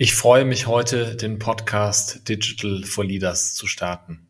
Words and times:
ich 0.00 0.14
freue 0.14 0.44
mich 0.44 0.68
heute, 0.68 1.16
den 1.16 1.40
Podcast 1.40 2.28
Digital 2.28 2.84
for 2.84 3.04
Leaders 3.04 3.54
zu 3.54 3.66
starten. 3.66 4.28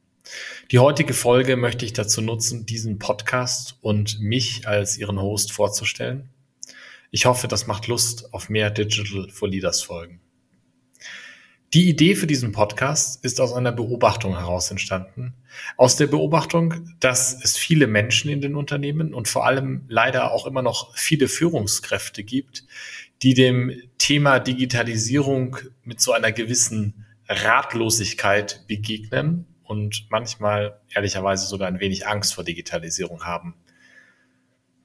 Die 0.70 0.78
heutige 0.78 1.12
Folge 1.12 1.58
möchte 1.58 1.84
ich 1.84 1.92
dazu 1.92 2.22
nutzen, 2.22 2.64
diesen 2.64 2.98
Podcast 2.98 3.76
und 3.82 4.18
mich 4.18 4.66
als 4.66 4.96
Ihren 4.96 5.20
Host 5.20 5.52
vorzustellen. 5.52 6.30
Ich 7.10 7.26
hoffe, 7.26 7.48
das 7.48 7.66
macht 7.66 7.86
Lust 7.86 8.32
auf 8.32 8.48
mehr 8.48 8.70
Digital 8.70 9.28
for 9.28 9.46
Leaders 9.46 9.82
Folgen. 9.82 10.22
Die 11.74 11.90
Idee 11.90 12.14
für 12.14 12.26
diesen 12.26 12.52
Podcast 12.52 13.22
ist 13.22 13.42
aus 13.42 13.52
einer 13.52 13.72
Beobachtung 13.72 14.38
heraus 14.38 14.70
entstanden. 14.70 15.34
Aus 15.76 15.96
der 15.96 16.06
Beobachtung, 16.06 16.94
dass 16.98 17.44
es 17.44 17.58
viele 17.58 17.86
Menschen 17.86 18.30
in 18.30 18.40
den 18.40 18.54
Unternehmen 18.54 19.12
und 19.12 19.28
vor 19.28 19.44
allem 19.44 19.84
leider 19.86 20.32
auch 20.32 20.46
immer 20.46 20.62
noch 20.62 20.96
viele 20.96 21.28
Führungskräfte 21.28 22.24
gibt, 22.24 22.64
die 23.22 23.34
dem 23.34 23.82
Thema 23.98 24.38
Digitalisierung 24.38 25.58
mit 25.84 26.00
so 26.00 26.12
einer 26.12 26.32
gewissen 26.32 27.04
Ratlosigkeit 27.28 28.64
begegnen 28.66 29.44
und 29.62 30.06
manchmal 30.08 30.80
ehrlicherweise 30.94 31.46
sogar 31.46 31.68
ein 31.68 31.80
wenig 31.80 32.06
Angst 32.06 32.32
vor 32.32 32.44
Digitalisierung 32.44 33.24
haben. 33.24 33.54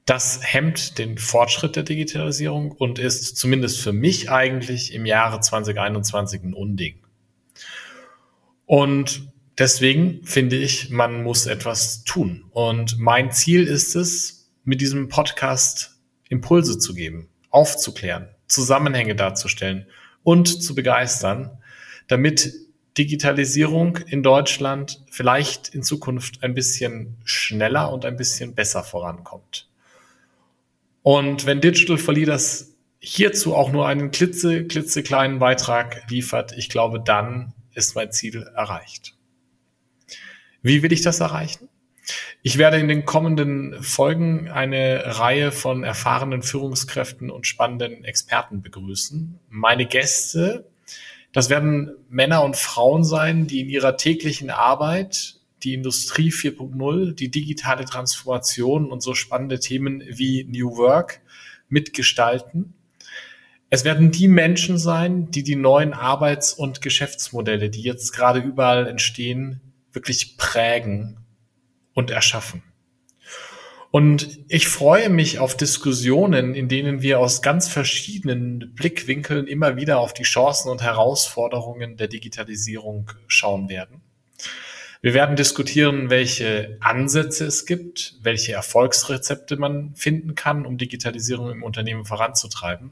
Das 0.05 0.41
hemmt 0.43 0.97
den 0.97 1.17
Fortschritt 1.17 1.77
der 1.77 1.83
Digitalisierung 1.83 2.71
und 2.71 2.99
ist 2.99 3.37
zumindest 3.37 3.79
für 3.79 3.93
mich 3.93 4.29
eigentlich 4.29 4.93
im 4.93 5.05
Jahre 5.05 5.39
2021 5.39 6.43
ein 6.43 6.53
Unding. 6.53 6.99
Und 8.65 9.31
deswegen 9.57 10.21
finde 10.25 10.57
ich, 10.57 10.89
man 10.89 11.23
muss 11.23 11.45
etwas 11.45 12.03
tun. 12.03 12.45
Und 12.51 12.99
mein 12.99 13.31
Ziel 13.31 13.65
ist 13.65 13.95
es, 13.95 14.51
mit 14.65 14.81
diesem 14.81 15.07
Podcast 15.07 15.99
Impulse 16.29 16.79
zu 16.79 16.93
geben, 16.93 17.29
aufzuklären, 17.49 18.29
Zusammenhänge 18.47 19.15
darzustellen 19.15 19.87
und 20.23 20.63
zu 20.63 20.75
begeistern, 20.75 21.57
damit 22.07 22.53
Digitalisierung 22.97 23.97
in 24.07 24.21
Deutschland 24.21 25.01
vielleicht 25.09 25.69
in 25.69 25.83
Zukunft 25.83 26.43
ein 26.43 26.53
bisschen 26.53 27.17
schneller 27.23 27.91
und 27.91 28.05
ein 28.05 28.17
bisschen 28.17 28.53
besser 28.53 28.83
vorankommt. 28.83 29.69
Und 31.03 31.45
wenn 31.45 31.61
Digital 31.61 31.97
for 31.97 32.13
Leaders 32.13 32.73
hierzu 32.99 33.53
auch 33.53 33.71
nur 33.71 33.85
einen 33.85 34.11
klitze, 34.11 34.65
klitzekleinen 34.65 35.37
Beitrag 35.37 36.09
liefert, 36.09 36.53
ich 36.57 36.69
glaube, 36.69 37.01
dann 37.01 37.53
ist 37.73 37.95
mein 37.95 38.11
Ziel 38.11 38.49
erreicht. 38.55 39.15
Wie 40.61 40.81
will 40.81 40.93
ich 40.93 41.01
das 41.01 41.19
erreichen? 41.19 41.67
Ich 42.41 42.57
werde 42.57 42.77
in 42.77 42.87
den 42.87 43.05
kommenden 43.05 43.81
Folgen 43.83 44.49
eine 44.49 45.03
Reihe 45.19 45.51
von 45.51 45.83
erfahrenen 45.83 46.41
Führungskräften 46.41 47.29
und 47.29 47.47
spannenden 47.47 48.03
Experten 48.05 48.61
begrüßen. 48.61 49.39
Meine 49.49 49.85
Gäste, 49.85 50.65
das 51.33 51.49
werden 51.49 51.91
Männer 52.09 52.43
und 52.43 52.55
Frauen 52.55 53.03
sein, 53.03 53.47
die 53.47 53.61
in 53.61 53.69
ihrer 53.69 53.97
täglichen 53.97 54.49
Arbeit 54.49 55.39
die 55.63 55.73
Industrie 55.73 56.31
4.0, 56.31 57.13
die 57.13 57.31
digitale 57.31 57.85
Transformation 57.85 58.91
und 58.91 59.01
so 59.01 59.13
spannende 59.13 59.59
Themen 59.59 60.03
wie 60.07 60.43
New 60.45 60.77
Work 60.77 61.21
mitgestalten. 61.69 62.75
Es 63.69 63.83
werden 63.83 64.11
die 64.11 64.27
Menschen 64.27 64.77
sein, 64.77 65.31
die 65.31 65.43
die 65.43 65.55
neuen 65.55 65.93
Arbeits- 65.93 66.53
und 66.53 66.81
Geschäftsmodelle, 66.81 67.69
die 67.69 67.81
jetzt 67.81 68.11
gerade 68.13 68.39
überall 68.39 68.87
entstehen, 68.87 69.61
wirklich 69.91 70.37
prägen 70.37 71.17
und 71.93 72.11
erschaffen. 72.11 72.61
Und 73.89 74.39
ich 74.47 74.67
freue 74.67 75.09
mich 75.09 75.37
auf 75.37 75.55
Diskussionen, 75.55 76.55
in 76.55 76.67
denen 76.67 77.03
wir 77.03 77.19
aus 77.19 77.43
ganz 77.43 77.67
verschiedenen 77.67 78.73
Blickwinkeln 78.73 79.45
immer 79.45 79.75
wieder 79.75 79.99
auf 79.99 80.13
die 80.13 80.23
Chancen 80.23 80.69
und 80.69 80.81
Herausforderungen 80.81 81.95
der 81.95 82.07
Digitalisierung 82.07 83.11
schauen 83.27 83.69
werden. 83.69 84.01
Wir 85.03 85.13
werden 85.13 85.35
diskutieren, 85.35 86.09
welche 86.09 86.77
Ansätze 86.79 87.45
es 87.45 87.65
gibt, 87.65 88.15
welche 88.21 88.53
Erfolgsrezepte 88.53 89.57
man 89.57 89.93
finden 89.95 90.33
kann, 90.33 90.65
um 90.65 90.77
Digitalisierung 90.77 91.51
im 91.51 91.61
Unternehmen 91.61 92.05
voranzutreiben. 92.05 92.91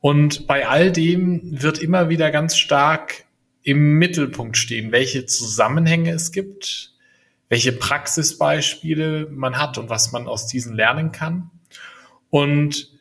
Und 0.00 0.46
bei 0.46 0.68
all 0.68 0.92
dem 0.92 1.60
wird 1.60 1.78
immer 1.78 2.08
wieder 2.08 2.30
ganz 2.30 2.56
stark 2.56 3.24
im 3.64 3.98
Mittelpunkt 3.98 4.56
stehen, 4.56 4.92
welche 4.92 5.26
Zusammenhänge 5.26 6.12
es 6.12 6.30
gibt, 6.30 6.94
welche 7.48 7.72
Praxisbeispiele 7.72 9.26
man 9.28 9.58
hat 9.58 9.78
und 9.78 9.90
was 9.90 10.12
man 10.12 10.28
aus 10.28 10.46
diesen 10.46 10.76
lernen 10.76 11.10
kann. 11.10 11.50
Und 12.30 12.91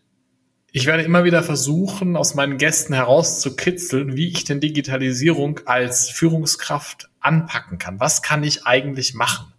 ich 0.72 0.86
werde 0.86 1.04
immer 1.04 1.24
wieder 1.24 1.44
versuchen, 1.44 2.16
aus 2.16 2.36
meinen 2.36 2.58
Gästen 2.58 2.94
herauszukitzeln, 2.94 4.16
wie 4.16 4.30
ich 4.30 4.44
denn 4.44 4.59
Digitalisierung 4.59 5.59
als 5.66 6.09
Führungskraft 6.09 7.09
anpacken 7.20 7.78
kann. 7.78 8.00
Was 8.00 8.22
kann 8.22 8.44
ich 8.44 8.66
eigentlich 8.66 9.14
machen? 9.14 9.54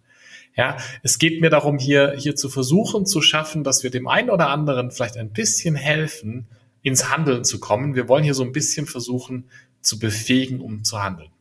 Ja, 0.55 0.77
es 1.01 1.17
geht 1.17 1.41
mir 1.41 1.49
darum, 1.49 1.79
hier, 1.79 2.13
hier 2.17 2.35
zu 2.35 2.49
versuchen 2.49 3.05
zu 3.05 3.21
schaffen, 3.21 3.63
dass 3.63 3.83
wir 3.83 3.89
dem 3.89 4.07
einen 4.07 4.29
oder 4.29 4.49
anderen 4.49 4.91
vielleicht 4.91 5.17
ein 5.17 5.31
bisschen 5.31 5.75
helfen, 5.75 6.47
ins 6.81 7.09
Handeln 7.09 7.43
zu 7.43 7.59
kommen. 7.59 7.95
Wir 7.95 8.07
wollen 8.07 8.23
hier 8.23 8.35
so 8.35 8.43
ein 8.43 8.51
bisschen 8.51 8.85
versuchen, 8.85 9.49
zu 9.81 9.99
befähigen, 9.99 10.61
um 10.61 10.83
zu 10.83 11.01
handeln 11.01 11.33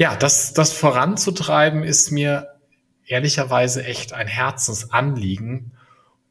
ja, 0.00 0.16
das, 0.16 0.54
das 0.54 0.72
voranzutreiben 0.72 1.82
ist 1.82 2.10
mir 2.10 2.58
ehrlicherweise 3.04 3.84
echt 3.84 4.14
ein 4.14 4.28
Herzensanliegen. 4.28 5.72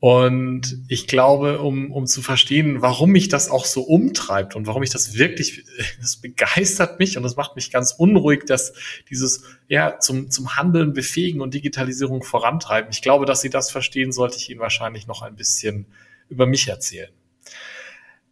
Und 0.01 0.85
ich 0.87 1.07
glaube, 1.07 1.59
um, 1.59 1.91
um 1.91 2.07
zu 2.07 2.21
verstehen, 2.21 2.81
warum 2.81 3.11
mich 3.11 3.27
das 3.27 3.49
auch 3.49 3.65
so 3.65 3.81
umtreibt 3.81 4.55
und 4.55 4.65
warum 4.65 4.81
ich 4.81 4.91
das 4.91 5.17
wirklich, 5.17 5.65
das 6.01 6.17
begeistert 6.17 6.99
mich 6.99 7.17
und 7.17 7.23
das 7.23 7.35
macht 7.35 7.57
mich 7.57 7.69
ganz 7.69 7.91
unruhig, 7.91 8.45
dass 8.45 8.73
dieses, 9.09 9.43
ja, 9.67 9.99
zum, 9.99 10.31
zum 10.31 10.55
Handeln 10.55 10.93
befähigen 10.93 11.41
und 11.41 11.53
Digitalisierung 11.53 12.23
vorantreiben. 12.23 12.91
Ich 12.91 13.01
glaube, 13.01 13.25
dass 13.25 13.41
Sie 13.41 13.49
das 13.49 13.71
verstehen, 13.71 14.13
sollte 14.13 14.37
ich 14.37 14.49
Ihnen 14.49 14.61
wahrscheinlich 14.61 15.05
noch 15.05 15.21
ein 15.21 15.35
bisschen 15.35 15.85
über 16.29 16.45
mich 16.45 16.67
erzählen. 16.69 17.09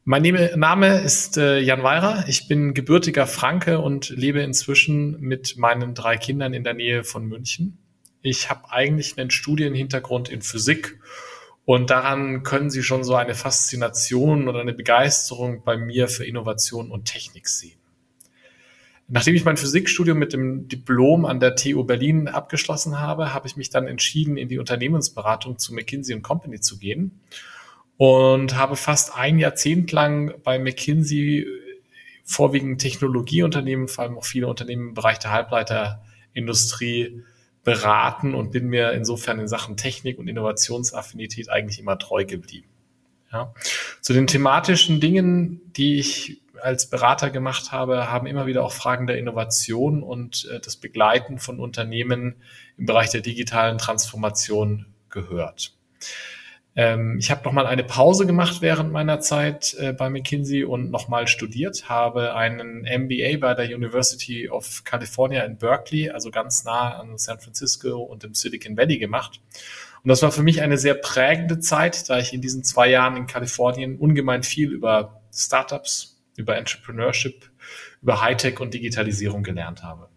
Mein 0.05 0.23
Name 0.55 1.01
ist 1.01 1.35
äh, 1.35 1.59
Jan 1.59 1.83
Weirer. 1.83 2.23
Ich 2.29 2.47
bin 2.47 2.73
gebürtiger 2.73 3.27
Franke 3.27 3.79
und 3.79 4.07
lebe 4.07 4.39
inzwischen 4.39 5.19
mit 5.19 5.57
meinen 5.57 5.95
drei 5.95 6.15
Kindern 6.15 6.53
in 6.53 6.63
der 6.63 6.75
Nähe 6.75 7.03
von 7.03 7.25
München. 7.25 7.77
Ich 8.21 8.49
habe 8.49 8.71
eigentlich 8.71 9.17
einen 9.17 9.31
Studienhintergrund 9.31 10.29
in 10.29 10.41
Physik 10.41 10.97
und 11.67 11.89
daran 11.89 12.43
können 12.43 12.69
Sie 12.69 12.81
schon 12.81 13.03
so 13.03 13.15
eine 13.15 13.35
Faszination 13.35 14.47
oder 14.47 14.61
eine 14.61 14.71
Begeisterung 14.71 15.63
bei 15.65 15.75
mir 15.75 16.07
für 16.07 16.23
Innovation 16.23 16.91
und 16.91 17.03
Technik 17.03 17.49
sehen. 17.49 17.77
Nachdem 19.09 19.35
ich 19.35 19.43
mein 19.43 19.57
Physikstudium 19.57 20.17
mit 20.17 20.31
dem 20.31 20.69
Diplom 20.69 21.25
an 21.25 21.41
der 21.41 21.57
TU 21.57 21.83
Berlin 21.83 22.29
abgeschlossen 22.29 23.01
habe, 23.01 23.33
habe 23.33 23.49
ich 23.49 23.57
mich 23.57 23.69
dann 23.69 23.85
entschieden, 23.85 24.37
in 24.37 24.47
die 24.47 24.59
Unternehmensberatung 24.59 25.59
zu 25.59 25.73
McKinsey 25.73 26.17
Company 26.21 26.61
zu 26.61 26.79
gehen 26.79 27.19
und 27.97 28.55
habe 28.55 28.77
fast 28.77 29.17
ein 29.17 29.37
Jahrzehnt 29.37 29.91
lang 29.91 30.35
bei 30.45 30.59
McKinsey 30.59 31.45
vorwiegend 32.23 32.79
Technologieunternehmen, 32.79 33.89
vor 33.89 34.05
allem 34.05 34.17
auch 34.17 34.25
viele 34.25 34.47
Unternehmen 34.47 34.89
im 34.89 34.93
Bereich 34.93 35.19
der 35.19 35.31
Halbleiterindustrie 35.31 37.23
beraten 37.67 38.33
und 38.33 38.51
bin 38.51 38.67
mir 38.67 38.93
insofern 38.93 39.41
in 39.41 39.49
Sachen 39.49 39.75
Technik 39.75 40.19
und 40.19 40.29
Innovationsaffinität 40.29 41.49
eigentlich 41.49 41.79
immer 41.79 41.99
treu 41.99 42.23
geblieben. 42.23 42.69
Ja. 43.29 43.53
Zu 43.99 44.13
den 44.13 44.25
thematischen 44.25 45.01
Dingen, 45.01 45.59
die 45.75 45.99
ich 45.99 46.41
als 46.61 46.89
Berater 46.89 47.29
gemacht 47.29 47.73
habe, 47.73 48.09
haben 48.09 48.25
immer 48.25 48.45
wieder 48.45 48.63
auch 48.63 48.71
Fragen 48.71 49.05
der 49.05 49.17
Innovation 49.17 50.01
und 50.01 50.47
äh, 50.49 50.61
das 50.61 50.77
Begleiten 50.77 51.39
von 51.39 51.59
Unternehmen 51.59 52.37
im 52.77 52.85
Bereich 52.85 53.09
der 53.09 53.19
digitalen 53.19 53.77
Transformation 53.77 54.85
gehört. 55.09 55.73
Ähm, 56.77 57.17
ich 57.17 57.31
habe 57.31 57.43
nochmal 57.43 57.65
eine 57.65 57.83
Pause 57.83 58.27
gemacht 58.27 58.61
während 58.61 58.91
meiner 58.91 59.19
Zeit 59.19 59.75
äh, 59.79 59.93
bei 59.93 60.11
McKinsey 60.11 60.63
und 60.63 60.91
nochmal 60.91 61.27
studiert, 61.27 61.89
habe 61.89 62.35
einen 62.35 62.81
MBA 62.83 63.39
bei 63.39 63.55
der 63.55 63.75
University 63.75 64.47
of 64.47 64.83
California 64.83 65.41
in 65.43 65.57
Berkeley, 65.57 66.11
also 66.11 66.29
ganz 66.29 66.63
nah 66.65 66.99
an 66.99 67.17
San 67.17 67.39
Francisco 67.39 67.97
und 67.97 68.23
im 68.23 68.35
Silicon 68.35 68.77
Valley 68.77 68.99
gemacht. 68.99 69.41
Und 70.03 70.09
das 70.09 70.21
war 70.21 70.31
für 70.31 70.43
mich 70.43 70.61
eine 70.61 70.77
sehr 70.77 70.93
prägende 70.93 71.59
Zeit, 71.59 72.07
da 72.09 72.19
ich 72.19 72.31
in 72.31 72.41
diesen 72.41 72.63
zwei 72.63 72.87
Jahren 72.91 73.17
in 73.17 73.25
Kalifornien 73.25 73.97
ungemein 73.97 74.43
viel 74.43 74.71
über 74.71 75.23
Startups, 75.33 76.21
über 76.35 76.57
Entrepreneurship, 76.57 77.49
über 78.03 78.21
Hightech 78.21 78.59
und 78.59 78.75
Digitalisierung 78.75 79.41
gelernt 79.41 79.81
habe. 79.81 80.09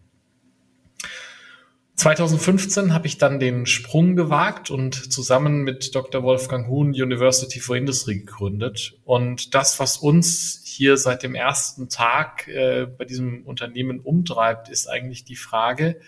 2015 2.01 2.95
habe 2.95 3.05
ich 3.05 3.19
dann 3.19 3.39
den 3.39 3.67
Sprung 3.67 4.15
gewagt 4.15 4.71
und 4.71 5.13
zusammen 5.13 5.61
mit 5.61 5.93
Dr. 5.93 6.23
Wolfgang 6.23 6.67
Huhn 6.67 6.87
University 6.87 7.59
for 7.59 7.77
Industry 7.77 8.17
gegründet. 8.17 8.97
Und 9.03 9.53
das, 9.53 9.79
was 9.79 9.97
uns 9.97 10.63
hier 10.65 10.97
seit 10.97 11.21
dem 11.21 11.35
ersten 11.35 11.89
Tag 11.89 12.47
äh, 12.47 12.87
bei 12.87 13.05
diesem 13.05 13.45
Unternehmen 13.45 13.99
umtreibt, 13.99 14.67
ist 14.67 14.87
eigentlich 14.87 15.25
die 15.25 15.35
Frage, 15.35 15.99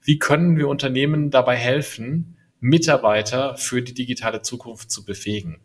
wie 0.00 0.18
können 0.18 0.56
wir 0.56 0.68
Unternehmen 0.68 1.30
dabei 1.30 1.56
helfen, 1.56 2.38
Mitarbeiter 2.60 3.58
für 3.58 3.82
die 3.82 3.92
digitale 3.92 4.40
Zukunft 4.40 4.90
zu 4.90 5.04
befähigen. 5.04 5.60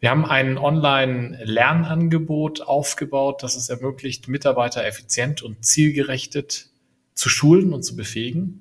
Wir 0.00 0.10
haben 0.10 0.26
ein 0.26 0.58
Online-Lernangebot 0.58 2.62
aufgebaut, 2.62 3.44
das 3.44 3.54
es 3.54 3.68
ermöglicht, 3.68 4.26
Mitarbeiter 4.26 4.84
effizient 4.84 5.40
und 5.40 5.64
zielgerechtet 5.64 6.70
zu 7.14 7.28
schulen 7.28 7.72
und 7.72 7.84
zu 7.84 7.94
befähigen. 7.94 8.60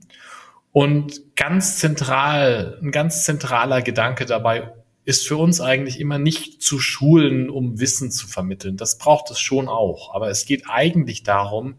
Und 0.73 1.35
ganz 1.35 1.77
zentral, 1.77 2.79
ein 2.81 2.91
ganz 2.91 3.23
zentraler 3.23 3.83
Gedanke 3.83 4.25
dabei 4.25 4.73
ist 5.05 5.27
für 5.27 5.37
uns 5.37 5.61
eigentlich 5.61 5.99
immer 5.99 6.17
nicht 6.17 6.63
zu 6.63 6.79
schulen, 6.79 7.49
um 7.49 7.79
Wissen 7.79 8.09
zu 8.09 8.27
vermitteln. 8.27 8.75
Das 8.75 8.97
braucht 8.97 9.29
es 9.29 9.39
schon 9.39 9.67
auch. 9.67 10.15
Aber 10.15 10.29
es 10.29 10.45
geht 10.45 10.63
eigentlich 10.67 11.21
darum, 11.21 11.75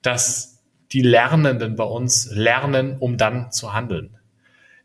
dass 0.00 0.62
die 0.92 1.02
Lernenden 1.02 1.74
bei 1.74 1.84
uns 1.84 2.30
lernen, 2.30 2.98
um 2.98 3.16
dann 3.16 3.50
zu 3.50 3.72
handeln. 3.72 4.16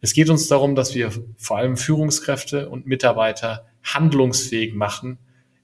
Es 0.02 0.14
geht 0.14 0.30
uns 0.30 0.48
darum, 0.48 0.74
dass 0.74 0.96
wir 0.96 1.12
vor 1.38 1.58
allem 1.58 1.78
Führungskräfte 1.78 2.70
und 2.70 2.88
Mitarbeiter 2.88 3.68
handlungsfähig 3.84 4.74
machen 4.74 5.20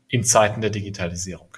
in 0.08 0.24
Zeiten 0.24 0.62
der 0.62 0.70
Digitalisierung. 0.70 1.58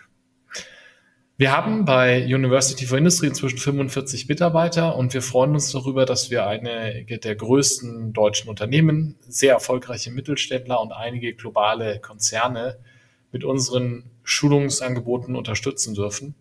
Wir 1.44 1.52
haben 1.52 1.84
bei 1.84 2.24
University 2.24 2.86
for 2.86 2.98
Industry 2.98 3.28
inzwischen 3.28 3.58
45 3.58 4.30
Mitarbeiter 4.30 4.96
und 4.96 5.14
wir 5.14 5.22
freuen 5.22 5.52
uns 5.52 5.74
darüber, 5.74 6.06
dass 6.06 6.32
wir 6.32 6.48
einige 6.48 7.18
der 7.18 7.36
größten 7.36 8.14
deutschen 8.14 8.48
Unternehmen, 8.48 9.18
sehr 9.28 9.52
erfolgreiche 9.52 10.10
Mittelständler 10.10 10.80
und 10.80 10.94
einige 10.94 11.34
globale 11.34 12.00
Konzerne 12.00 12.78
mit 13.34 13.44
unseren 13.44 14.06
Schulungsangeboten 14.24 15.36
unterstützen 15.36 15.94
dürfen. 15.96 16.34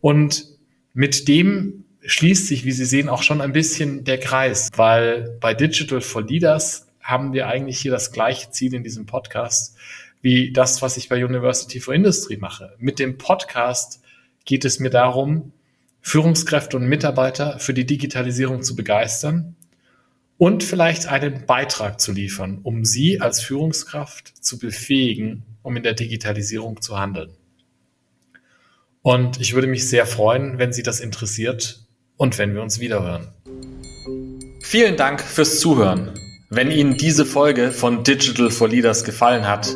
Und 0.00 0.46
mit 0.94 1.28
dem 1.28 1.84
schließt 2.06 2.46
sich, 2.46 2.64
wie 2.64 2.72
Sie 2.72 2.86
sehen, 2.86 3.10
auch 3.10 3.22
schon 3.22 3.42
ein 3.42 3.52
bisschen 3.52 4.04
der 4.04 4.18
Kreis, 4.18 4.70
weil 4.74 5.36
bei 5.38 5.52
Digital 5.52 6.00
for 6.00 6.22
Leaders 6.22 6.86
haben 6.98 7.34
wir 7.34 7.46
eigentlich 7.46 7.78
hier 7.78 7.92
das 7.92 8.10
gleiche 8.10 8.50
Ziel 8.50 8.72
in 8.72 8.84
diesem 8.84 9.04
Podcast 9.04 9.76
wie 10.22 10.50
das, 10.50 10.80
was 10.80 10.96
ich 10.96 11.10
bei 11.10 11.22
University 11.22 11.78
for 11.78 11.92
Industry 11.92 12.38
mache. 12.38 12.74
Mit 12.78 12.98
dem 12.98 13.18
Podcast 13.18 14.00
geht 14.44 14.64
es 14.64 14.80
mir 14.80 14.90
darum, 14.90 15.52
Führungskräfte 16.00 16.76
und 16.76 16.86
Mitarbeiter 16.86 17.58
für 17.58 17.72
die 17.72 17.86
Digitalisierung 17.86 18.62
zu 18.62 18.76
begeistern 18.76 19.56
und 20.36 20.62
vielleicht 20.62 21.06
einen 21.06 21.46
Beitrag 21.46 22.00
zu 22.00 22.12
liefern, 22.12 22.60
um 22.62 22.84
sie 22.84 23.20
als 23.20 23.40
Führungskraft 23.40 24.44
zu 24.44 24.58
befähigen, 24.58 25.44
um 25.62 25.76
in 25.76 25.82
der 25.82 25.94
Digitalisierung 25.94 26.82
zu 26.82 26.98
handeln. 26.98 27.30
Und 29.00 29.40
ich 29.40 29.54
würde 29.54 29.66
mich 29.66 29.88
sehr 29.88 30.06
freuen, 30.06 30.58
wenn 30.58 30.72
Sie 30.72 30.82
das 30.82 31.00
interessiert 31.00 31.84
und 32.16 32.38
wenn 32.38 32.54
wir 32.54 32.62
uns 32.62 32.80
wiederhören. 32.80 33.28
Vielen 34.62 34.96
Dank 34.96 35.20
fürs 35.20 35.60
Zuhören. 35.60 36.10
Wenn 36.48 36.70
Ihnen 36.70 36.96
diese 36.96 37.26
Folge 37.26 37.70
von 37.70 38.02
Digital 38.02 38.50
for 38.50 38.68
Leaders 38.68 39.04
gefallen 39.04 39.46
hat, 39.46 39.68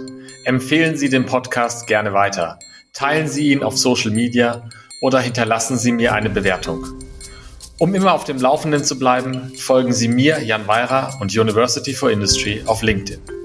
empfehlen 0.44 0.96
Sie 0.96 1.10
den 1.10 1.26
Podcast 1.26 1.86
gerne 1.86 2.14
weiter 2.14 2.58
teilen 2.98 3.28
Sie 3.28 3.52
ihn 3.52 3.62
auf 3.62 3.78
Social 3.78 4.10
Media 4.10 4.68
oder 5.00 5.20
hinterlassen 5.20 5.78
Sie 5.78 5.92
mir 5.92 6.14
eine 6.14 6.30
Bewertung. 6.30 6.84
Um 7.78 7.94
immer 7.94 8.12
auf 8.12 8.24
dem 8.24 8.38
Laufenden 8.38 8.82
zu 8.82 8.98
bleiben, 8.98 9.52
folgen 9.56 9.92
Sie 9.92 10.08
mir, 10.08 10.42
Jan 10.42 10.66
Weira 10.66 11.16
und 11.20 11.36
University 11.36 11.94
for 11.94 12.10
Industry 12.10 12.60
auf 12.66 12.82
LinkedIn. 12.82 13.37